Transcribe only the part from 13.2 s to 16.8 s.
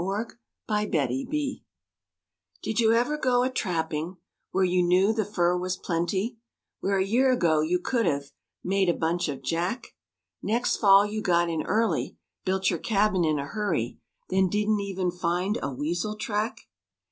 in a hurry,— Then didn't even find a weasel track?